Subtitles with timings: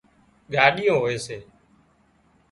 [0.53, 1.37] ڳاڏيون هوئي سي